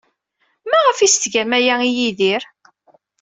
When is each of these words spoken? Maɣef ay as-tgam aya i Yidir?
Maɣef 0.69 0.97
ay 0.99 1.05
as-tgam 1.07 1.51
aya 1.57 1.75
i 1.87 1.89
Yidir? 1.97 2.43